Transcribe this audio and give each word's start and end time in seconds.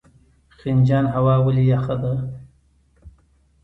خنجان 0.57 1.05
هوا 1.15 1.35
ولې 1.45 1.63
یخه 1.71 1.95
ده؟ 2.01 2.13